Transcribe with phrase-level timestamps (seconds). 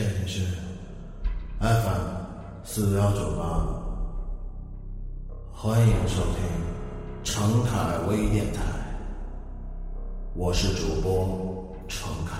[0.00, 0.40] 这里是
[1.58, 2.00] FM
[2.64, 3.68] 四幺九八，
[5.52, 6.40] 欢迎收听
[7.22, 8.62] 程凯微电台，
[10.32, 12.38] 我是主播程凯。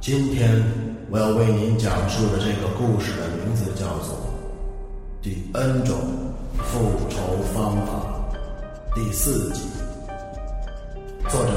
[0.00, 0.60] 今天
[1.08, 4.16] 我要为您讲述的这个故事的名字叫做
[5.22, 5.96] 《第 N 种
[6.56, 7.92] 复仇方法》
[8.92, 9.68] 第四集。
[11.28, 11.52] 作者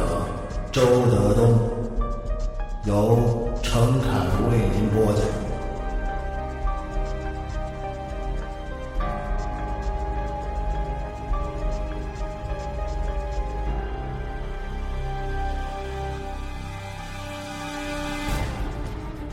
[0.76, 1.58] 周德东，
[2.84, 4.09] 由程凯
[4.52, 5.23] 为您播讲。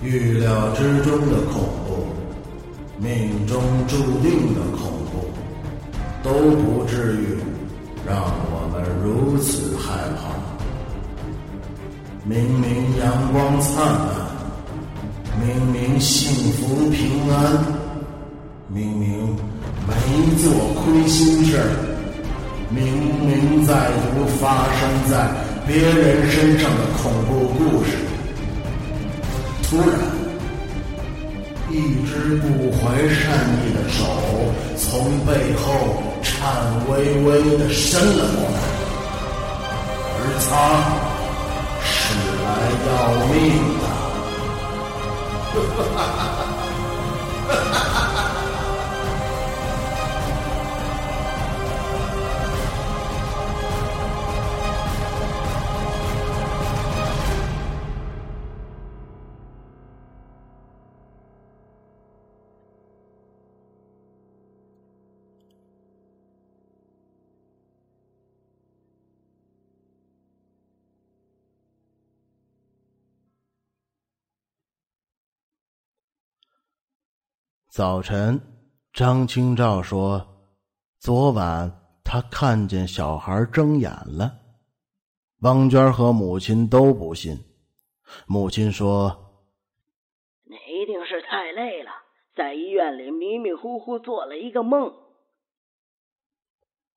[0.00, 2.06] 预料之中的恐怖，
[2.98, 5.26] 命中注定的恐怖，
[6.22, 6.30] 都
[6.62, 7.36] 不至于
[8.06, 10.31] 让我们如此害怕。
[12.24, 14.06] 明明阳光灿烂，
[15.44, 17.64] 明明幸福平安，
[18.68, 19.36] 明明
[19.88, 19.92] 没
[20.40, 20.52] 做
[20.84, 21.66] 亏心事儿，
[22.70, 22.84] 明
[23.26, 25.32] 明在读发生在
[25.66, 27.90] 别人身上的恐怖故事。
[29.64, 29.98] 突然，
[31.72, 33.98] 一只不怀善意的手
[34.76, 36.38] 从背后颤
[36.88, 38.60] 巍巍的伸了过来，
[40.18, 41.10] 而他
[42.62, 43.34] 来要命
[43.80, 43.82] 的。
[77.72, 78.38] 早晨，
[78.92, 80.44] 张清照说
[81.00, 81.72] ：“昨晚
[82.04, 84.30] 他看见小孩睁眼了。”
[85.40, 87.34] 汪娟和母亲都不信。
[88.26, 89.08] 母亲说
[90.44, 91.90] ：“你一定是太累了，
[92.36, 94.92] 在医院里迷迷糊糊做了一个梦。”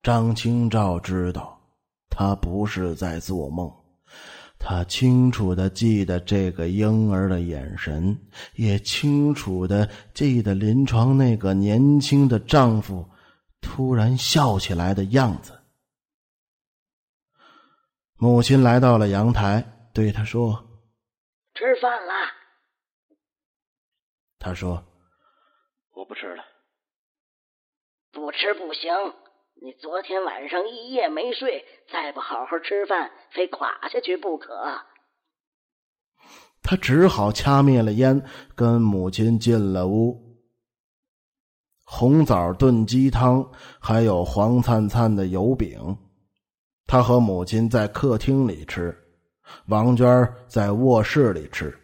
[0.03, 1.57] 张清照知道，
[2.09, 3.73] 他不是在做梦。
[4.67, 8.19] 他清楚的记得这个婴儿的眼神，
[8.55, 13.07] 也清楚的记得临床那个年轻的丈夫
[13.61, 15.61] 突然笑起来的样子。
[18.15, 20.67] 母亲来到了阳台，对他说
[21.53, 22.13] ：“吃饭了。”
[24.39, 24.83] 他说
[25.93, 26.43] ：“我不吃了。”
[28.11, 28.89] 不吃不行。
[29.61, 34.53] 你昨天晚上一夜没睡，再不好好吃饭，非垮下去不可。
[36.61, 38.21] 他只好掐灭了烟，
[38.53, 40.21] 跟母亲进了屋。
[41.85, 43.49] 红枣炖鸡汤，
[43.79, 45.97] 还有黄灿灿的油饼。
[46.85, 48.95] 他和母亲在客厅里吃，
[49.67, 51.75] 王娟在卧室里吃。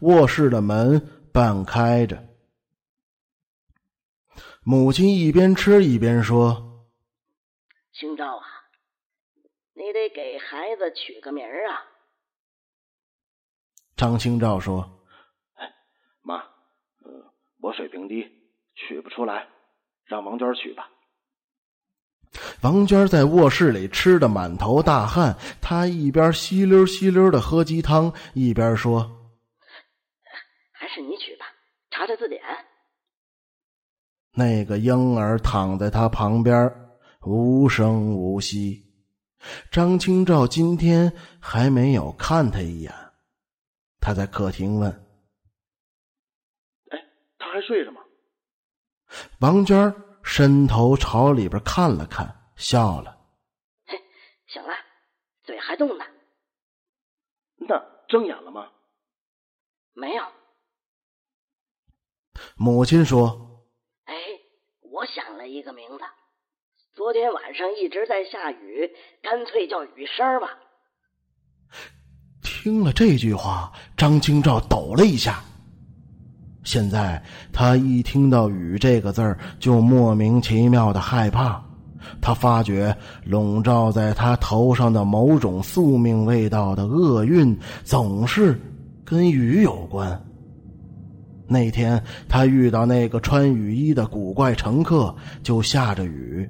[0.00, 2.24] 卧室的门半开着，
[4.64, 6.73] 母亲一边吃一边说。
[7.94, 8.44] 清照啊，
[9.72, 11.80] 你得给孩子取个名儿啊！
[13.94, 15.00] 张清照说
[15.54, 15.72] ：“哎，
[16.22, 16.38] 妈，
[17.04, 17.30] 嗯，
[17.60, 18.28] 我水平低，
[18.74, 19.46] 取不出来，
[20.06, 20.90] 让王娟取吧。”
[22.62, 29.08] 王娟在卧室里吃的满头大汗，她一边吸溜吸溜的喝鸡汤，一边说
[30.74, 31.46] ：“还是你取吧，
[31.90, 32.42] 查查字典。”
[34.34, 36.83] 那个婴儿躺在他旁边。
[37.26, 38.84] 无声无息，
[39.70, 41.10] 张清照今天
[41.40, 42.92] 还没有看他一眼。
[43.98, 44.90] 他在客厅问
[46.90, 46.98] ：“哎，
[47.38, 48.02] 他还睡着吗？”
[49.40, 53.18] 王娟伸头朝里边看了看，笑了
[53.86, 53.98] ：“嘿，
[54.46, 54.74] 醒了，
[55.44, 56.04] 嘴还动呢。
[57.56, 57.78] 那
[58.08, 58.70] 睁眼了吗
[59.94, 60.24] ？”“没有。”
[62.56, 63.64] 母亲说
[64.04, 64.14] ：“哎，
[64.80, 66.04] 我想了一个名字。”
[66.96, 68.88] 昨天晚上一直在下雨，
[69.20, 70.46] 干脆叫雨声吧。
[72.40, 75.42] 听了这句话，张清照抖了一下。
[76.62, 77.20] 现在
[77.52, 81.60] 他一听到“雨”这个字儿，就莫名其妙的害怕。
[82.22, 88.56] 他发觉笼罩在他头上的某种宿命味道的厄运，总是
[89.04, 90.24] 跟雨有关。
[91.48, 95.12] 那天他遇到那个穿雨衣的古怪乘客，
[95.42, 96.48] 就下着雨。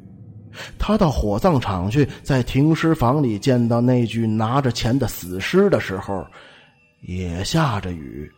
[0.79, 6.27] 他到火葬场去，在停尸房里见到那具拿着钱的死尸的时候，
[7.03, 8.31] 也下着雨。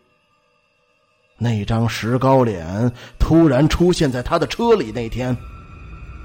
[1.39, 5.37] 那张石膏脸突然出现在他的车里那天，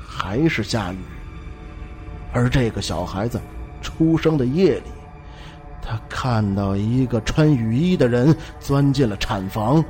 [0.08, 0.98] 还是下雨。
[2.34, 3.42] 而这个小孩子
[3.82, 4.92] 出生的夜里，
[5.82, 9.84] 他看到一个穿雨衣的人钻进了产房，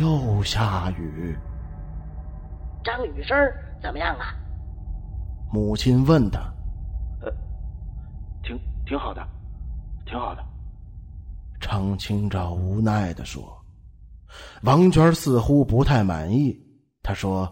[0.00, 1.36] 又下雨。
[2.82, 3.36] 张雨生
[3.82, 4.34] 怎么样啊？
[5.52, 6.40] 母亲问他
[7.20, 7.30] ：“呃，
[8.42, 9.22] 挺挺好的，
[10.06, 10.42] 挺好的。”
[11.60, 13.44] 张清照无奈的说。
[14.62, 16.58] 王娟似乎不太满意，
[17.02, 17.42] 他说：“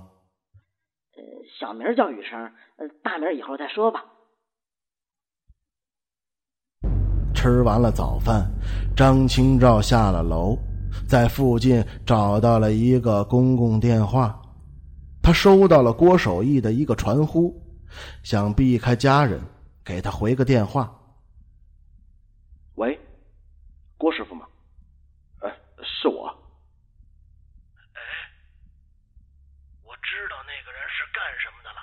[1.14, 1.22] 呃，
[1.60, 2.40] 小名叫雨生，
[2.78, 4.02] 呃，大名以后再说吧。”
[7.34, 8.50] 吃完了早饭，
[8.96, 10.56] 张清照下了楼，
[11.06, 14.40] 在附近找到了一个公共电话，
[15.22, 17.54] 他收到了郭守义的一个传呼。
[18.22, 19.40] 想避开家人，
[19.84, 20.90] 给他回个电话。
[22.76, 22.98] 喂，
[23.96, 24.46] 郭师傅吗？
[25.40, 25.50] 哎，
[25.82, 26.26] 是我。
[27.92, 28.00] 哎，
[29.84, 31.80] 我知道那个人是干什么的了。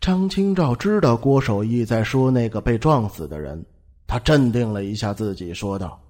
[0.00, 3.64] 张清照知道郭守义在说那个被撞死的人，
[4.06, 6.00] 他镇定了一下自己，说道：“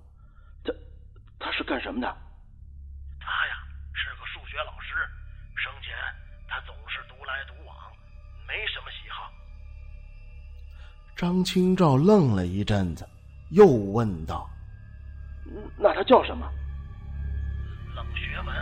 [0.65, 0.73] 他
[1.39, 2.17] 他是干什么的？”
[11.17, 13.09] 张清照愣了一阵子，
[13.49, 14.47] 又问道
[15.81, 16.47] ：“那他叫什么？”
[17.97, 18.55] 冷学文，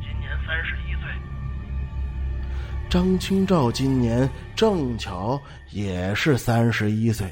[0.00, 1.10] 今年三十一岁。
[2.88, 5.40] 张清照今年正巧
[5.72, 7.28] 也是三十一岁。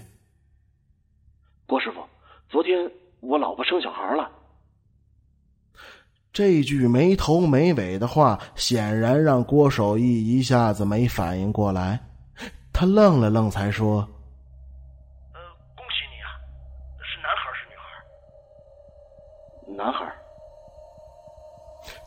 [1.69, 2.01] 郭师傅，
[2.49, 2.75] 昨天
[3.21, 4.29] 我老婆生小孩了。
[6.33, 12.01] 这句没头没尾的话，显然让郭守义一下子没反应过来。
[12.73, 14.07] 他愣了愣，才说。
[19.77, 20.11] 男孩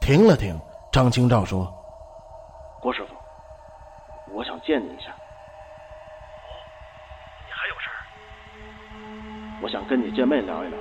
[0.01, 0.59] 停了停，
[0.91, 1.71] 张清照说
[2.81, 3.13] ：“郭师傅，
[4.33, 5.11] 我想见你一下。
[5.11, 6.49] 哦，
[7.45, 7.93] 你还有事儿？
[9.61, 10.79] 我想跟你见面聊一聊。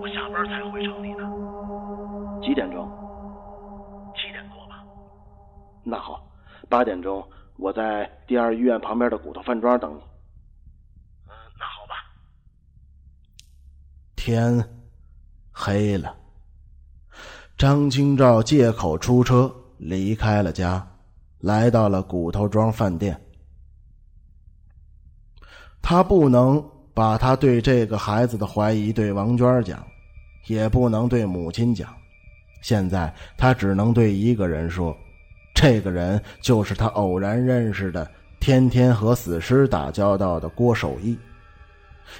[0.00, 1.30] 我下班才回城里呢。
[2.42, 2.88] 几点钟？
[4.16, 4.82] 七点多吧。
[5.82, 6.18] 那好，
[6.70, 7.22] 八点钟
[7.58, 10.00] 我在第二医院旁边的骨头饭庄等你。”
[14.24, 14.64] 天
[15.52, 16.16] 黑了，
[17.58, 20.82] 张清照借口出车离开了家，
[21.40, 23.20] 来到了骨头庄饭店。
[25.82, 29.84] 他不能把他对这个孩子的怀疑对王娟讲，
[30.46, 31.94] 也不能对母亲讲，
[32.62, 34.96] 现在他只能对一个人说，
[35.54, 38.10] 这个人就是他偶然认识的，
[38.40, 41.14] 天天和死尸打交道的郭守义。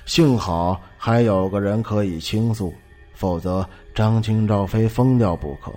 [0.05, 2.73] 幸好还有个人可以倾诉，
[3.12, 5.73] 否则张清照非疯掉不可。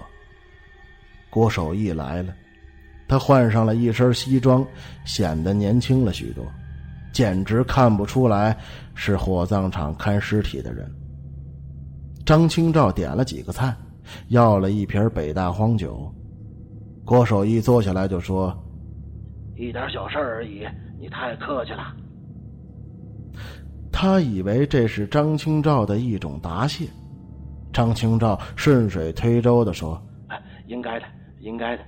[1.29, 2.33] 郭守义来了，
[3.07, 4.65] 他换上了一身西装，
[5.05, 6.45] 显得年轻了许多，
[7.11, 8.57] 简直看不出来
[8.95, 10.89] 是火葬场看尸体的人。
[12.25, 13.75] 张清照点了几个菜，
[14.29, 16.11] 要了一瓶北大荒酒。
[17.05, 18.53] 郭守义坐下来就说
[19.55, 20.65] ：“一点小事而已，
[20.99, 21.95] 你太客气了。”
[23.91, 26.87] 他以为这是张清照的一种答谢，
[27.73, 30.01] 张清照顺水推舟的说
[30.67, 31.05] ：“应该的，
[31.39, 31.83] 应该的。”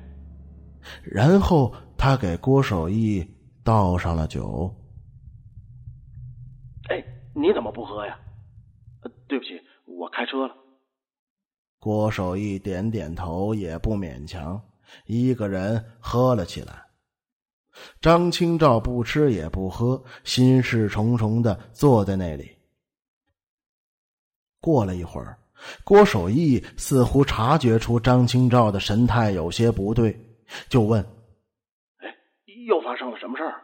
[1.04, 3.26] 然后他给郭守义
[3.64, 4.74] 倒上了酒。
[6.90, 7.04] “哎，
[7.36, 8.18] 你怎么不喝呀
[9.28, 9.52] ？”“对不起，
[9.86, 10.56] 我开车了。”
[11.80, 14.62] 郭守义点点头，也不勉强，
[15.06, 16.89] 一个人喝了起来。
[18.02, 22.58] 张清照不吃也不喝，心事重重的坐在那里。
[24.62, 25.38] 过了一会儿，
[25.84, 30.20] 郭守义似乎察觉出张清照的神态有些不对，
[30.70, 31.02] 就问
[32.00, 32.16] ：“哎，
[32.68, 33.64] 又发生了什么事儿？”“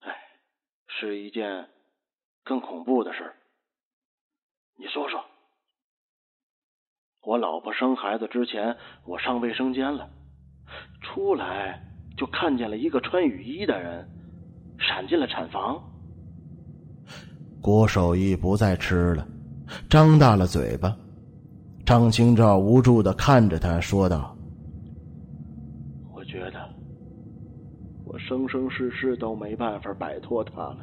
[0.00, 0.14] 哎，
[0.86, 1.68] 是一件
[2.42, 3.36] 更恐怖的事儿。
[4.76, 5.24] 你说说。
[7.22, 10.10] 我老婆生孩子之前，我上卫生间了。”
[11.00, 11.82] 出来
[12.16, 14.08] 就看见了一个穿雨衣的人，
[14.78, 15.82] 闪进了产房。
[17.60, 19.26] 郭守义不再吃了，
[19.88, 20.94] 张大了嘴巴。
[21.86, 24.34] 张清照无助的看着他，说道
[26.14, 26.68] ：“我觉得
[28.04, 30.78] 我生生世世都没办法摆脱他了。”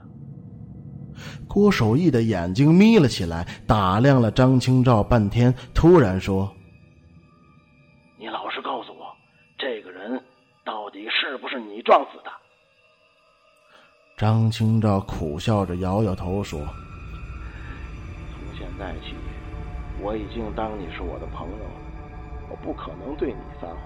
[1.48, 6.52] 郭守义的眼睛眯了起来，打量了张清照半天，突然说。
[11.32, 12.32] 是不是你撞死的？
[14.18, 16.60] 张清照苦笑着摇摇头说
[18.34, 19.16] ：“从现在起，
[20.02, 21.72] 我已经当你是我的朋友了，
[22.50, 23.78] 我不可能对你撒谎，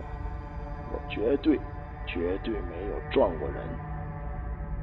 [0.91, 1.57] 我绝对、
[2.07, 3.63] 绝对没有撞过人。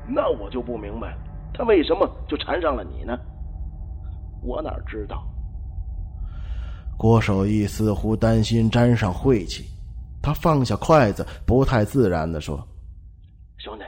[0.06, 1.18] 那我就不明白了，
[1.54, 3.18] 他为什么就缠上了你呢？
[4.42, 5.24] 我哪知道？”
[6.96, 9.64] 郭守义似乎担心沾上晦气，
[10.22, 12.56] 他放下筷子，不太自然的说
[13.58, 13.84] ：“兄弟，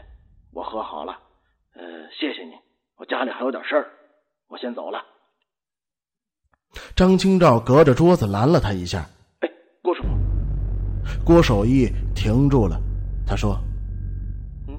[0.51, 1.13] 我喝好了，
[1.75, 1.83] 呃，
[2.19, 2.53] 谢谢你。
[2.97, 3.87] 我家里还有点事儿，
[4.49, 4.99] 我先走了。”
[6.97, 9.09] 张清照隔着桌子拦了他一下
[9.41, 9.49] ：“哎，
[9.83, 10.03] 郭叔。”
[11.25, 12.81] 郭守义停住了，
[13.27, 13.59] 他说：“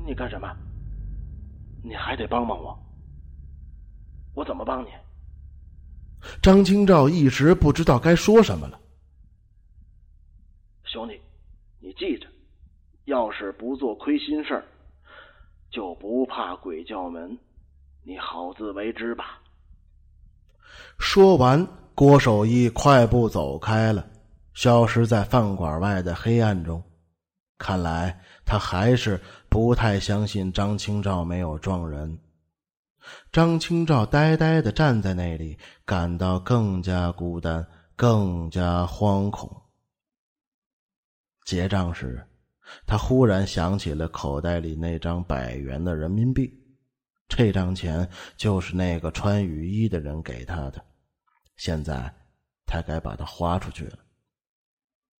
[0.05, 0.47] 你干什么？
[1.83, 2.77] 你还得帮帮我。
[4.33, 4.89] 我怎么帮你？”
[6.41, 8.79] 张清照一时不知道该说什么了。
[10.83, 11.19] 兄弟，
[11.85, 12.25] 你记着，
[13.03, 14.65] 要是不做亏心事儿，
[15.69, 17.37] 就不怕鬼叫门。
[18.01, 19.39] 你好自为之吧。
[20.97, 24.03] 说完，郭守义快步走开了，
[24.55, 26.81] 消失在饭馆外的黑暗中。
[27.59, 32.17] 看来他还是不太相信张清照没有撞人。
[33.31, 37.63] 张清照呆呆的站在那里，感到更加孤单，
[37.95, 39.61] 更加惶恐。
[41.45, 42.21] 结账时，
[42.85, 46.51] 他忽然想起了口袋里那张百元的人民币，
[47.29, 50.83] 这张钱就是那个穿雨衣的人给他的，
[51.55, 52.13] 现在
[52.65, 53.99] 他该把它花出去了。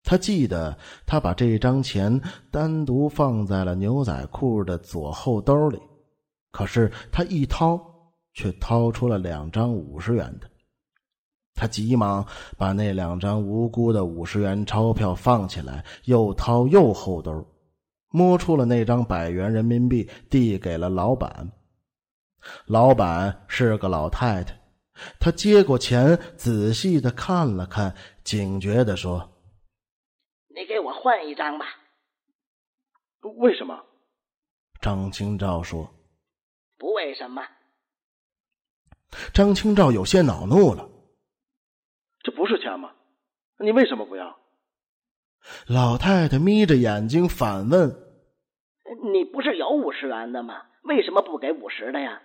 [0.03, 2.20] 他记得他把这张钱
[2.51, 5.79] 单独放在了牛仔裤的左后兜里。
[6.51, 7.79] 可是他一掏，
[8.34, 10.50] 却掏出了两张五十元的。
[11.55, 12.25] 他急忙
[12.57, 17.47] 把那两张无辜的五十元钞票放起来，又掏又后兜，
[18.09, 21.50] 摸出了那张百元人民币，递给了老板。
[22.65, 24.62] 老板是个老太太，
[25.19, 29.31] 她接过钱，仔细的看了看，警觉的说
[30.53, 31.65] ：“你给我换一张吧。”
[33.38, 33.75] 为什么？
[34.81, 35.89] 张清照说。
[36.77, 37.41] 不为什么？
[39.33, 40.88] 张清照有些恼怒了。
[42.25, 42.89] 这不是钱吗？
[43.60, 44.36] 你为什么不要？
[45.67, 47.88] 老太太眯着眼睛反问
[49.13, 50.55] ：“你不是有五十元的吗？
[50.86, 52.20] 为什么不给五十的呀？”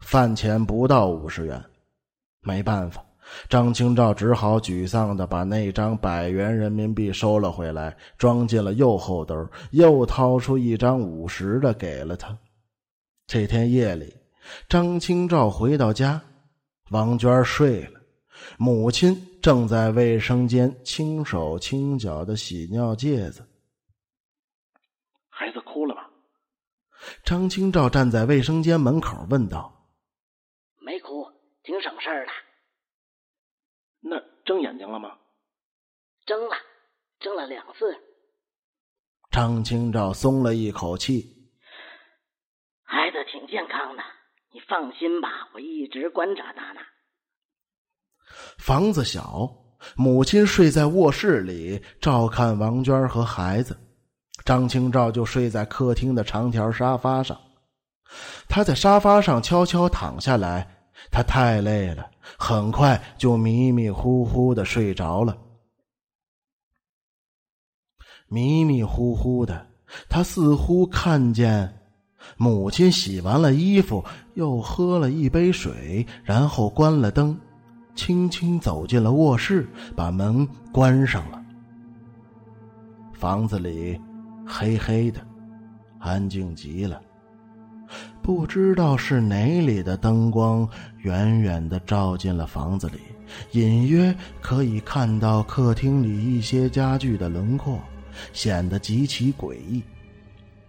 [0.00, 1.64] 饭钱不到五十元，
[2.40, 3.04] 没办法，
[3.48, 12.36] 张清照只好沮丧的把那张百元人民币收了回来，装进了右后兜，又掏出一张五十的给了他。
[13.28, 14.16] 这天夜里，
[14.68, 16.20] 张清照回到家，
[16.90, 18.00] 王娟睡了，
[18.58, 23.46] 母亲正在卫生间轻手轻脚的洗尿介子。
[25.28, 26.02] 孩子哭了吗？
[27.24, 29.88] 张清照站在卫生间门口问道。
[30.80, 31.26] 没哭，
[31.62, 32.32] 挺省事儿的。
[34.00, 35.16] 那睁眼睛了吗？
[36.26, 36.56] 睁了，
[37.20, 37.96] 睁了两次。
[39.30, 41.52] 张清照松了一口气。
[42.82, 44.02] 孩子挺健康的，
[44.52, 46.80] 你放心吧，我一直观察他呢。
[48.58, 49.48] 房子小，
[49.96, 53.78] 母亲睡在卧室里照看王娟和孩子，
[54.44, 57.40] 张清照就睡在客厅的长条沙发上。
[58.48, 60.76] 他在沙发上悄悄躺下来。
[61.10, 65.36] 他太累了，很快就迷迷糊糊的睡着了。
[68.28, 69.66] 迷迷糊糊的，
[70.08, 71.79] 他似乎看见
[72.36, 77.38] 母亲洗完了衣服，又喝了一杯水，然后关了灯，
[77.94, 81.42] 轻轻走进了卧室，把门关上了。
[83.12, 84.00] 房子里
[84.46, 85.20] 黑黑的，
[85.98, 87.00] 安静极了。
[88.22, 93.00] 不知道是哪里的灯光，远远的照进了房子里，
[93.52, 97.80] 隐约可以看到客厅里一些家具的轮廓，
[98.32, 99.82] 显得极其诡异。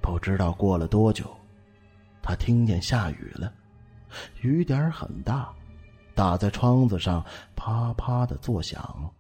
[0.01, 1.25] 不知道过了多久，
[2.21, 3.51] 他听见下雨了，
[4.41, 5.53] 雨点很大，
[6.13, 7.25] 打在窗子上
[7.55, 9.13] 啪啪的作响。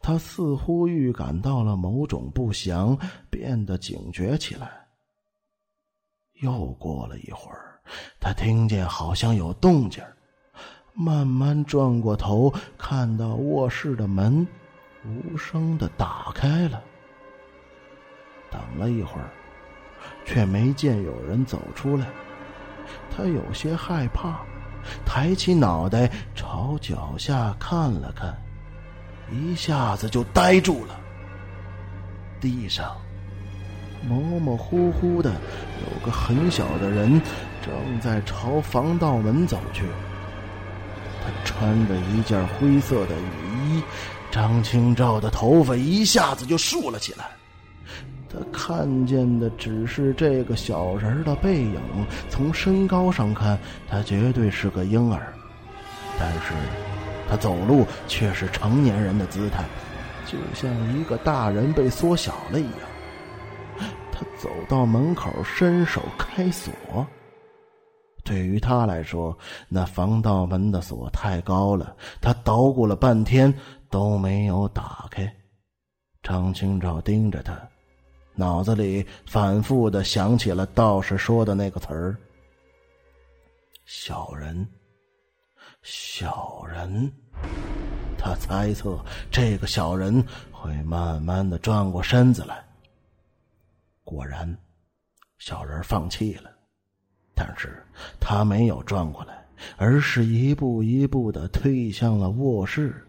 [0.00, 2.98] 他似乎预感到了某种不祥，
[3.30, 4.86] 变得警觉起来。
[6.42, 7.80] 又过了一会儿，
[8.20, 10.04] 他听见好像有动静
[10.92, 14.46] 慢慢转过头，看到卧室的门
[15.04, 16.82] 无声的打开了。
[18.50, 19.30] 等了一会儿，
[20.24, 22.06] 却没见有人走出来，
[23.10, 24.40] 他有些害怕，
[25.04, 28.34] 抬起脑袋朝脚下看了看，
[29.30, 30.98] 一下子就呆住了。
[32.40, 32.96] 地上
[34.08, 37.20] 模模糊糊的有个很小的人
[37.64, 39.84] 正在朝防盗门走去。
[41.24, 43.82] 他穿着一件灰色的雨衣，
[44.28, 47.30] 张清照的头发一下子就竖了起来。
[48.32, 51.80] 他看见的只是这个小人的背影，
[52.30, 55.30] 从身高上看，他绝对是个婴儿，
[56.18, 56.54] 但是，
[57.28, 59.64] 他走路却是成年人的姿态，
[60.24, 62.80] 就像一个大人被缩小了一样。
[64.10, 66.72] 他走到门口，伸手开锁。
[68.24, 69.36] 对于他来说，
[69.68, 73.52] 那防盗门的锁太高了，他捣鼓了半天
[73.90, 75.30] 都没有打开。
[76.22, 77.52] 张清照盯着他。
[78.34, 82.16] 脑子里反复的想起了道士说的那个词儿
[83.84, 84.66] ：“小人，
[85.82, 87.12] 小人。”
[88.16, 88.98] 他猜测
[89.30, 92.64] 这个小人会慢慢的转过身子来。
[94.04, 94.56] 果然，
[95.38, 96.50] 小人放弃了，
[97.34, 97.84] 但是
[98.20, 99.44] 他没有转过来，
[99.76, 103.06] 而是一步一步的退向了卧室。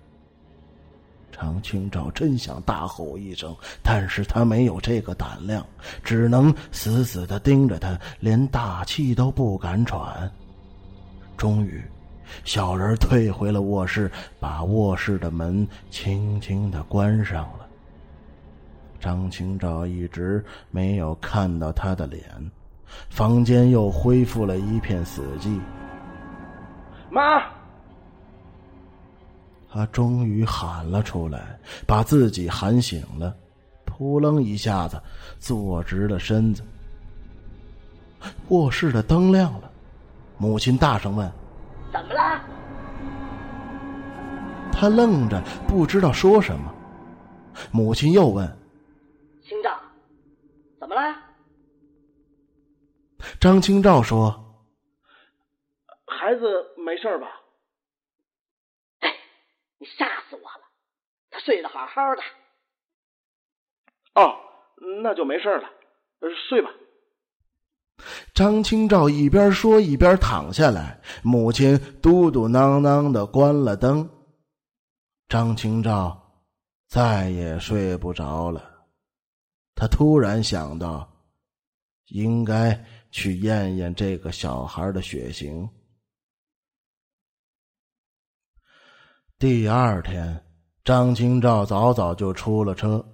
[1.43, 5.65] 张清照真想大吼一声，但是他没有这个胆量，
[6.01, 10.31] 只能死死的盯着他，连大气都不敢喘。
[11.35, 11.83] 终于，
[12.45, 17.67] 小人退回了卧室，把卧室的门轻轻的关上了。
[19.01, 22.23] 张清照一直没有看到他的脸，
[23.09, 25.59] 房间又恢复了一片死寂。
[27.11, 27.43] 妈。
[29.73, 33.35] 他终于喊了出来，把自己喊醒了，
[33.85, 35.01] 扑棱一下子
[35.39, 36.61] 坐直了身子。
[38.49, 39.71] 卧室的灯亮了，
[40.37, 41.27] 母亲大声问
[41.91, 42.39] ：“怎么了？”
[44.71, 46.71] 他愣着，不知道说什么。
[47.71, 48.47] 母亲又问
[49.43, 49.75] ：“清照，
[50.79, 51.01] 怎么了？”
[53.41, 54.29] 张清照说
[56.05, 56.41] ：“孩子
[56.77, 57.25] 没事吧？”
[59.83, 60.63] 你吓死我了！
[61.29, 62.21] 他睡得好好的。
[64.15, 64.33] 哦，
[65.03, 65.69] 那就没事了，
[66.47, 66.69] 睡吧。
[68.33, 74.09] 张清照一边说一边躺下来，母亲嘟嘟囔囔的关了灯。
[75.27, 76.47] 张清照
[76.87, 78.85] 再也睡不着了。
[79.75, 81.11] 他突然想到，
[82.05, 85.69] 应该去验验这个小孩的血型。
[89.43, 90.39] 第二天，
[90.85, 93.05] 张清照早早就出了车，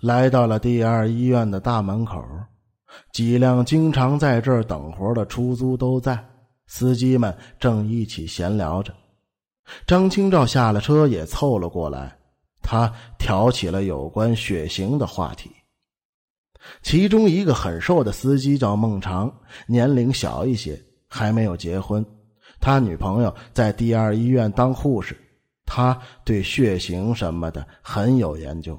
[0.00, 2.24] 来到了第二医院的大门口。
[3.12, 6.18] 几辆经常在这儿等活的出租都在，
[6.66, 8.90] 司机们正一起闲聊着。
[9.86, 12.16] 张清照下了车，也凑了过来。
[12.62, 15.50] 他挑起了有关血型的话题。
[16.80, 19.30] 其中一个很瘦的司机叫孟长，
[19.66, 22.02] 年龄小一些，还没有结婚。
[22.60, 25.14] 他女朋友在第二医院当护士。
[25.72, 28.76] 他对血型什么的很有研究。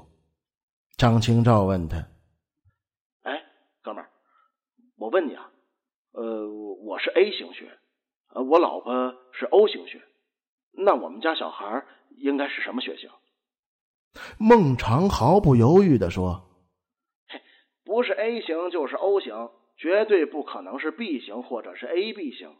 [0.98, 1.96] 张清照问他
[3.24, 3.32] ：“哎，
[3.82, 4.10] 哥们儿，
[4.96, 5.50] 我问你啊，
[6.12, 6.46] 呃，
[6.84, 7.78] 我是 A 型血，
[8.34, 8.92] 呃，我老婆
[9.32, 10.02] 是 O 型血，
[10.72, 11.82] 那我们家小孩
[12.18, 13.08] 应该是什么血型？”
[14.36, 16.46] 孟尝毫不犹豫的说
[17.26, 17.40] ：“嘿，
[17.84, 19.32] 不是 A 型就是 O 型，
[19.78, 22.54] 绝对不可能是 B 型或者是 AB 型。”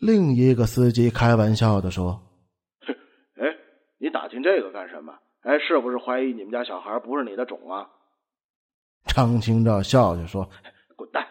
[0.00, 2.31] 另一个司机开玩笑的说。
[4.02, 5.14] 你打听这个干什么？
[5.42, 7.86] 哎，是不是怀疑你们家小孩不是你的种啊？
[9.06, 10.50] 张清照笑笑说
[10.96, 11.24] ：“滚蛋！”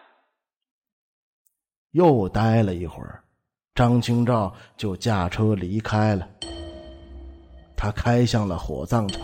[1.92, 3.22] 又待了一会儿，
[3.74, 6.26] 张清照就驾车离开了。
[7.76, 9.20] 他开向了火葬场，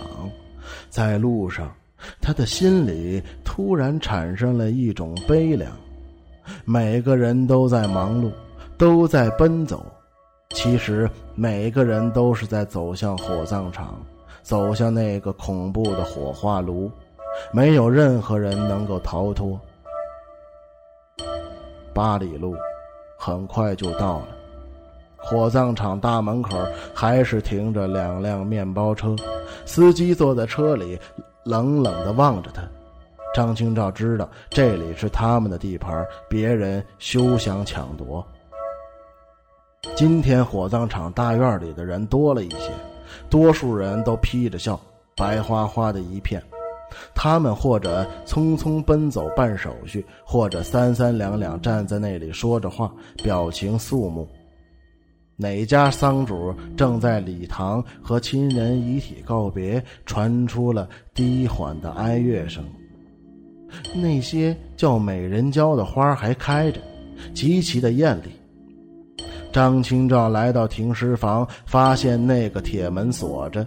[0.91, 1.75] 在路上，
[2.21, 5.73] 他的心里突然产生了一种悲凉。
[6.67, 8.31] 每个人都在忙碌，
[8.77, 9.91] 都在奔走。
[10.55, 14.01] 其实每个人都是在走向火葬场，
[14.43, 16.91] 走向那个恐怖的火化炉，
[17.53, 19.61] 没有任何人能够逃脱。
[21.93, 22.57] 八里路
[23.19, 24.29] 很快就到了，
[25.17, 26.57] 火葬场大门口
[26.95, 29.15] 还是停着两辆面包车，
[29.67, 30.99] 司机坐在车里，
[31.45, 32.63] 冷冷的望着他。
[33.35, 38.27] 张清照知道这里是他们的地盘，别人休想抢夺。
[39.97, 42.71] 今天火葬场大院里的人多了一些，
[43.29, 44.79] 多数人都披着孝，
[45.17, 46.43] 白花花的一片。
[47.15, 52.91] 他们或者匆匆奔走办手续，或者三三两两站在那里说着话，
[53.23, 54.27] 表情肃穆。
[55.37, 62.65] 哪家丧主正在礼堂和亲人遗体告别，传出了低缓的哀乐声。
[63.95, 66.81] 那些叫美人蕉的花还开着，
[67.35, 68.31] 极其的艳丽。
[69.53, 73.67] 张清照来到停尸房，发现那个铁门锁着。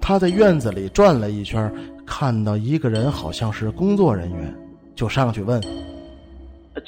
[0.00, 1.72] 他在院子里转了一圈，
[2.06, 4.54] 看到一个人，好像是工作人员，
[4.94, 5.60] 就上去问：“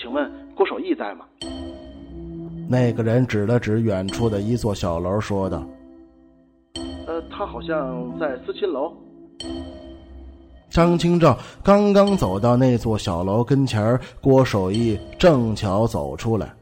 [0.01, 1.25] 请问郭守义在吗？”
[2.69, 5.67] 那个人指了指远处的一座小楼，说道
[7.07, 8.93] ：“呃，他好像在思亲楼。”
[10.71, 16.53] 张清照刚刚走到那座小楼跟前郭守义正巧走出来，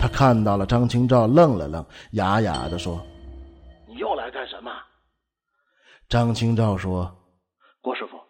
[0.00, 3.04] 他看到了张清照，愣了愣，哑哑的说
[3.88, 4.70] ：“你又来干什么？”
[6.08, 7.16] 张清照说
[7.80, 8.20] ：“郭师傅，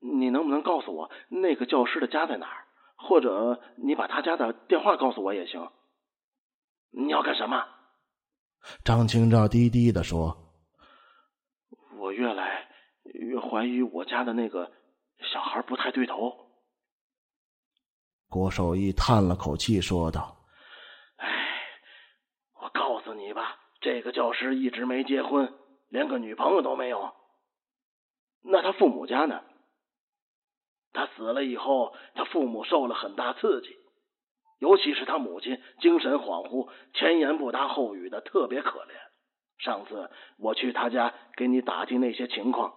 [0.00, 2.64] 你能不能告诉我那个教师的家在哪儿？
[2.96, 5.68] 或者你把他家的电话告诉我也行。
[6.90, 7.64] 你要干什么？”
[8.84, 10.36] 张清照低低的说
[11.98, 12.68] ：“我越来
[13.04, 14.70] 越怀疑我家的那个
[15.32, 16.32] 小孩不太对头。”
[18.28, 20.35] 郭守义叹了口气说道：“哎，我告
[23.16, 25.52] 你吧，这个教师一直没结婚，
[25.88, 27.12] 连个女朋友都没有。
[28.42, 29.42] 那他父母家呢？
[30.92, 33.76] 他死了以后，他父母受了很大刺激，
[34.60, 38.92] 尤其是他母亲精神恍惚，前言不搭后语的，特别可怜。
[39.58, 42.74] 上次我去他家给你打听那些情况，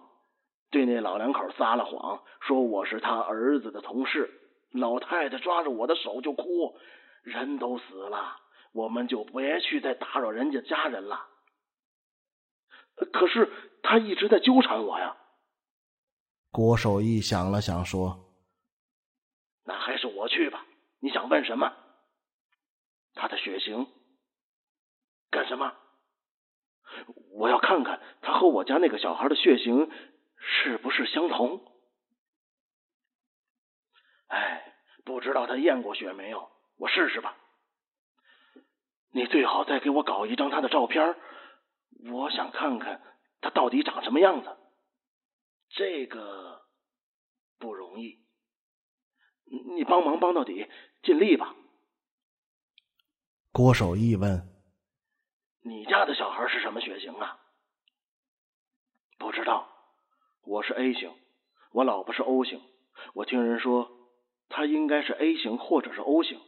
[0.70, 4.30] 对那老两口撒了谎，说我是他儿子的同事。
[4.72, 6.76] 老太太抓着我的手就哭，
[7.22, 8.36] 人都死了，
[8.72, 11.26] 我们就别去再打扰人家家人了。
[13.12, 13.50] 可是
[13.82, 15.16] 他一直在纠缠我呀。
[16.50, 18.34] 郭守义想了想，说
[19.64, 20.66] ：“那还是我去吧。
[20.98, 21.72] 你想问什么？
[23.14, 23.86] 他的血型？
[25.30, 25.74] 干什么？
[27.32, 29.90] 我要看看他和我家那个小孩的血型
[30.36, 31.64] 是不是相同。
[34.26, 36.50] 哎，不知道他验过血没有？
[36.76, 37.36] 我试试吧。
[39.12, 41.16] 你最好再给我搞一张他的照片，
[42.10, 43.02] 我想看看
[43.40, 44.56] 他到底长什么样子。”
[45.70, 46.62] 这个
[47.58, 48.18] 不容易，
[49.76, 50.68] 你帮忙帮到底，
[51.02, 51.54] 尽力吧。
[53.52, 54.48] 郭守义问
[55.62, 57.38] ：“你家的小孩是什么血型啊？”
[59.18, 59.68] 不知道，
[60.42, 61.12] 我是 A 型，
[61.72, 62.62] 我老婆是 O 型。
[63.14, 63.90] 我听人说，
[64.48, 66.40] 她应该是 A 型或者是 O 型。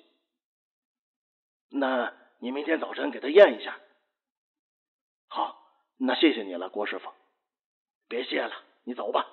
[1.68, 3.78] 那你明天早晨给他验一下。
[5.28, 5.56] 好，
[5.96, 7.08] 那谢谢你了，郭师傅。
[8.08, 8.50] 别谢了。
[8.82, 9.24] 你走吧。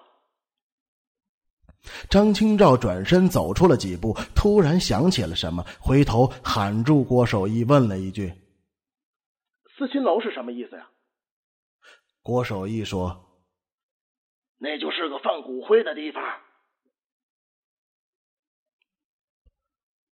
[2.08, 8.32] 张清照转身走出了几步，突然想起了什么，回头喊住郭守义，问了一句
[9.76, 10.88] ：“四亲楼是什么意思呀？”
[12.22, 13.26] 郭守义说
[14.60, 16.24] ：“那就是个放骨灰的地方。”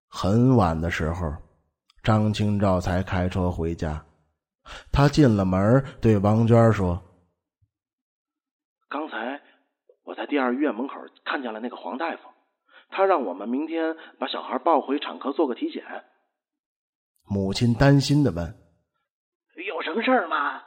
[0.10, 1.32] 很晚的时候，
[2.08, 4.02] 张清照才开车回家。
[4.94, 7.04] 他进了门，对王娟说。
[8.88, 9.42] 刚才
[10.06, 10.94] 我在第二医院门口
[11.26, 12.22] 看见了那个黄大夫，
[12.88, 15.84] 他让我们明天把小孩抱回产科做个体检。
[17.24, 18.58] 母亲担心的问
[19.68, 20.64] ：“有什么事儿吗？”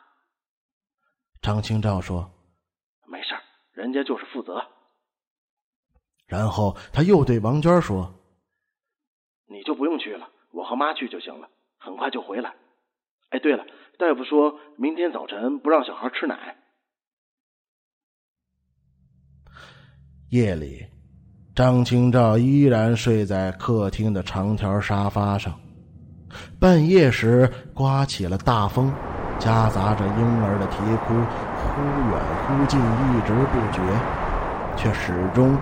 [1.40, 2.30] 张清照说
[3.08, 3.34] ：“没事
[3.72, 4.62] 人家就是负责。”
[6.28, 8.12] 然后他又对王娟说
[9.48, 10.19] ：“你就不用去了，
[10.60, 12.52] 我和妈去就行了，很快就回来。
[13.30, 13.64] 哎，对了，
[13.98, 16.58] 大夫说明天早晨不让小孩吃奶。”
[20.28, 20.86] 夜里，
[21.56, 25.58] 张清照依然睡在客厅的长条沙发上。
[26.60, 28.92] 半夜时，刮起了大风，
[29.38, 31.14] 夹杂着婴儿的啼哭，
[31.56, 31.80] 忽
[32.12, 33.80] 远忽近，一直不绝，
[34.76, 35.56] 却始终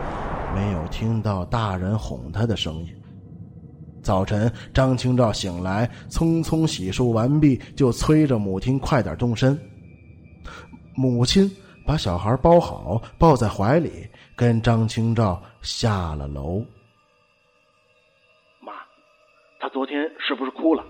[0.57, 2.98] 没有听到大人哄他的声音。
[4.09, 9.55] 早晨，张清照醒来，匆匆洗漱完毕，就催着母亲快点动身。
[10.95, 11.47] 母亲
[11.87, 14.09] 把小孩包好，抱在怀里。
[14.35, 16.65] 跟张清照下了楼。
[18.61, 18.73] 妈，
[19.61, 20.83] 他昨天是不是哭了？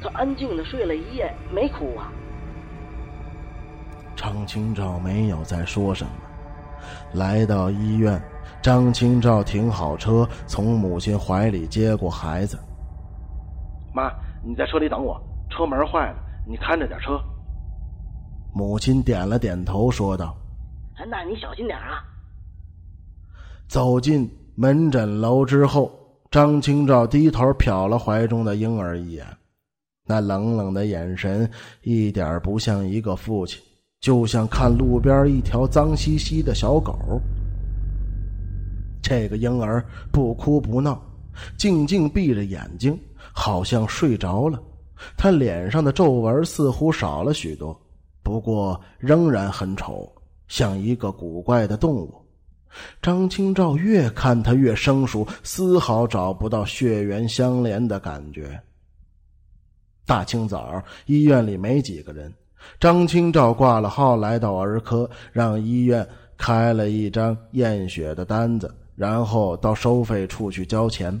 [0.00, 2.10] 他安静的睡了一夜，没哭啊。
[4.16, 6.12] 张清照没有再说什么。
[7.12, 8.18] 来到医院，
[8.66, 12.58] 张清照停好车，从母亲怀里接过孩子。
[13.94, 14.10] 妈，
[14.44, 15.16] 你在车里等我，
[15.48, 16.16] 车门坏了，
[16.48, 17.16] 你看着点车。
[18.52, 20.36] 母亲点了点头，说道。
[21.08, 22.02] 那你小心点啊！
[23.68, 25.88] 走进门诊楼之后，
[26.28, 29.24] 张清照低头瞟了怀中的婴儿一眼，
[30.08, 31.48] 那冷冷的眼神
[31.82, 33.62] 一点不像一个父亲，
[34.00, 37.22] 就像看路边一条脏兮兮的小狗。
[39.08, 41.00] 这个婴儿不哭不闹，
[41.56, 42.98] 静静闭着眼睛，
[43.32, 44.60] 好像睡着了。
[45.16, 47.80] 他脸上的皱纹似乎少了许多，
[48.24, 50.12] 不过仍然很丑，
[50.48, 52.12] 像一个古怪的动物。
[53.00, 58.60] 张清照越看他越生疏，丝毫找不到血缘相连的感觉。
[60.04, 62.34] 大清早，医院里没几个人。
[62.80, 66.04] 张清照挂了号，来到儿科，让医院
[66.36, 71.20] 开了一张验血的单子，然后到收费处去交钱。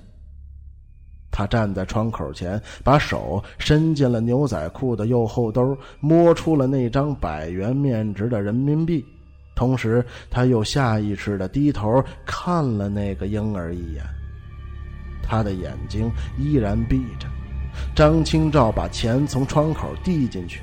[1.30, 9.04] 他站在窗口前，把手伸进了牛仔裤的右后兜，摸出了那张百元面值的人民币。
[9.54, 14.02] 同时，他又下意识的低头看了那个婴儿一眼。
[15.22, 17.28] 他的眼睛依然闭着。
[17.94, 20.62] 张清照把钱从窗口递进去。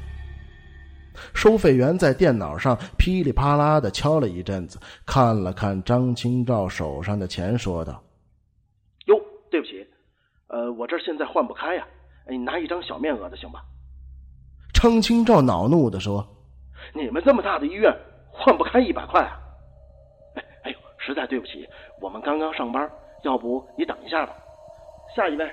[1.33, 8.01] 收费员在电脑上噼里啪啦的敲了一阵子，看了看张清照手上的钱，说道
[9.07, 9.85] ：“哟，对不起。”
[10.47, 11.87] 呃，我这现在换不开呀，
[12.29, 13.63] 你拿一张小面额的行吧？
[14.73, 16.27] 张清照恼怒的说
[16.93, 17.91] ：“你们这么大的医院，
[18.31, 19.39] 换不开一百块啊？
[20.35, 21.67] 哎，哎呦，实在对不起，
[22.01, 22.87] 我们刚刚上班，
[23.23, 24.35] 要不你等一下吧。
[25.15, 25.49] 下一位。”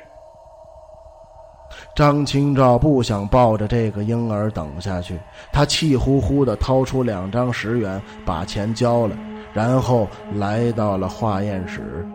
[1.94, 5.18] 张清照不想抱着这个婴儿等下去，
[5.52, 9.16] 他气呼呼的掏出两张十元，把钱交了，
[9.52, 12.06] 然后来到了化验室。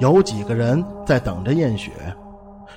[0.00, 1.90] 有几个人在等着验血，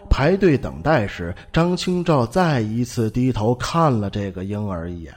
[0.09, 5.13] 排队等待时，张清照再一次低头看了这个婴儿一眼，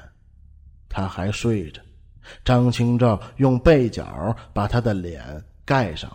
[0.89, 1.81] 他还睡着。
[2.45, 5.23] 张清照用被角把他的脸
[5.65, 6.11] 盖上。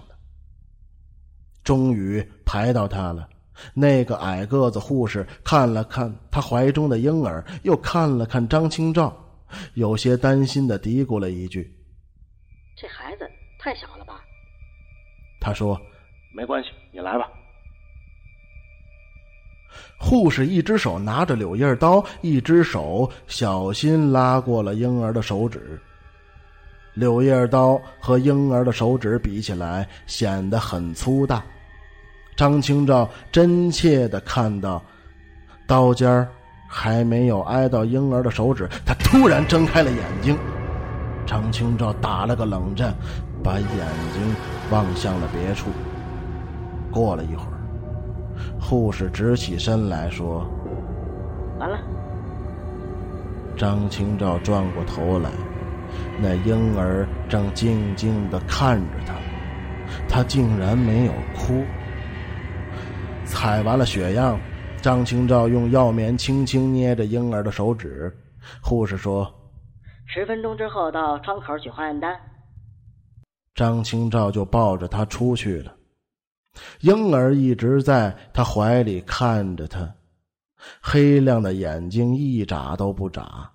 [1.65, 3.27] 终于排到他了，
[3.73, 9.13] 那个矮个子护士看了看他怀中的婴儿，又看了看张清照，
[9.73, 11.75] 有些担心的嘀咕了一句
[12.77, 13.27] ：“这孩子
[13.59, 14.23] 太小了吧。”
[15.41, 15.75] 他说
[16.33, 17.27] ：“没关系，你来吧。”
[19.99, 25.81] 护士一只手拿着柳叶刀，一只手小心拉过了婴儿的手指。
[26.93, 31.43] 柳叶刀和婴儿的手指比起来，显得很粗大。
[32.35, 34.81] 张清照真切的看到，
[35.67, 36.27] 刀尖
[36.67, 40.37] 还没有挨到婴儿的手指，他突然睁开了眼睛。
[41.25, 42.93] 张清照打了个冷战。
[43.43, 43.69] 把眼
[44.11, 44.35] 睛
[44.71, 45.69] 望向了别处。
[46.91, 47.61] 过了一会儿，
[48.59, 50.43] 护士直起身来说
[51.61, 51.77] ：“完了。”
[53.55, 55.29] 张清照转过头来，
[56.19, 59.13] 那婴儿正静静的看着他，
[60.09, 61.63] 他竟然没有哭。
[63.25, 64.39] 采完了血样，
[64.81, 68.15] 张清照用药棉轻轻捏着婴儿的手指。
[68.61, 69.33] 护士说
[70.05, 72.15] ：“十分钟之后到窗口取化验单。”
[73.55, 75.75] 张清照就抱着他出去了，
[76.81, 79.95] 婴儿一直在他怀里看着他，
[80.81, 83.51] 黑亮的眼睛一眨都不眨。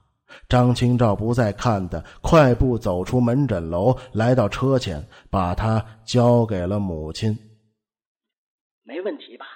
[0.49, 7.37] 张清照不再看他，快步走出门诊楼，来到车前，把他交给了母亲。
[8.83, 9.47] 没问题吧？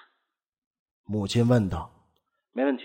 [1.04, 1.90] 母亲问道。
[2.52, 2.84] 没问题。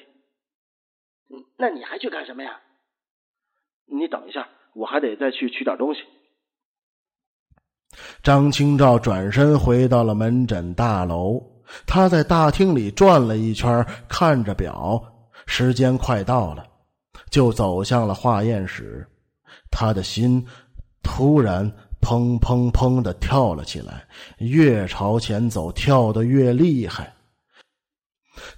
[1.57, 2.59] 那你还去干什么呀？
[3.85, 6.01] 你等一下，我还得再去取点东西。
[8.23, 11.41] 张清照转身回到了门诊大楼，
[11.87, 15.03] 他在大厅里转了一圈，看着表，
[15.45, 16.67] 时间快到了，
[17.29, 19.07] 就走向了化验室。
[19.71, 20.45] 他的心
[21.03, 27.13] 突然砰砰砰的跳了起来，越朝前走，跳得越厉害。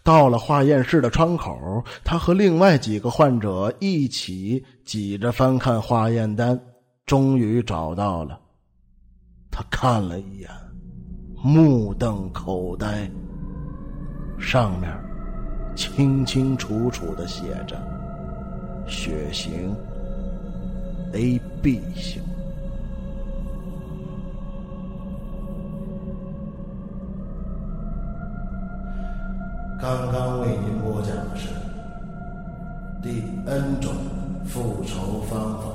[0.04, 6.60] 到了化验室的窗口，他和另外几个患者一起挤着翻看化验单，
[7.06, 8.40] 终于找到了。
[9.50, 10.50] 他看了一眼，
[11.44, 13.10] 目瞪口呆。
[14.40, 14.90] 上面
[15.76, 17.76] 清清楚楚的写着
[18.88, 19.76] ：“血型
[21.14, 22.22] A B 型。”
[29.82, 31.48] 刚刚为您播讲的是
[33.02, 33.92] 第 N 种
[34.46, 35.70] 复仇方法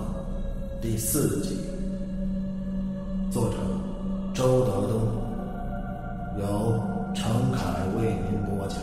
[0.80, 1.58] 第四集。
[3.32, 3.56] 作者
[4.32, 5.00] 周德东，
[6.38, 6.80] 由
[7.16, 8.78] 程凯为您播讲。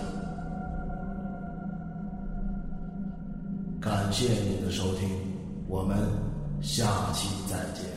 [3.80, 5.08] 感谢您的收听，
[5.70, 5.98] 我们
[6.62, 6.84] 下
[7.14, 7.93] 期再见。